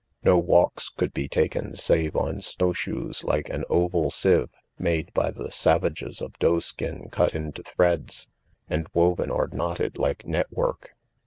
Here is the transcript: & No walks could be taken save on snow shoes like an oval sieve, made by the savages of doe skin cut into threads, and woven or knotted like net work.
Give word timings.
& 0.15 0.23
No 0.23 0.39
walks 0.39 0.89
could 0.89 1.13
be 1.13 1.27
taken 1.27 1.75
save 1.75 2.15
on 2.15 2.41
snow 2.41 2.73
shoes 2.73 3.23
like 3.23 3.51
an 3.51 3.63
oval 3.69 4.09
sieve, 4.09 4.49
made 4.79 5.13
by 5.13 5.29
the 5.29 5.51
savages 5.51 6.21
of 6.21 6.35
doe 6.39 6.59
skin 6.59 7.07
cut 7.11 7.35
into 7.35 7.61
threads, 7.61 8.27
and 8.67 8.87
woven 8.95 9.29
or 9.29 9.47
knotted 9.53 9.99
like 9.99 10.25
net 10.25 10.47
work. 10.51 10.95